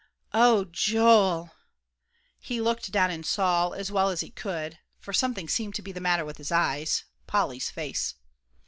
"Oh, 0.33 0.65
Joel!" 0.65 1.51
He 2.39 2.59
looked 2.59 2.91
down 2.91 3.11
and 3.11 3.23
saw, 3.23 3.69
as 3.69 3.91
well 3.91 4.09
as 4.09 4.21
he 4.21 4.31
could, 4.31 4.79
for 4.97 5.13
something 5.13 5.47
seemed 5.47 5.75
to 5.75 5.83
be 5.83 5.91
the 5.91 6.01
matter 6.01 6.25
with 6.25 6.37
his 6.39 6.51
eyes, 6.51 7.03
Polly's 7.27 7.69
face. 7.69 8.15